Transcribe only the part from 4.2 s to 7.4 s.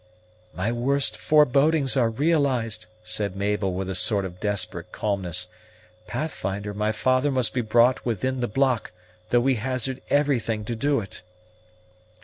of desperate calmness. "Pathfinder, my father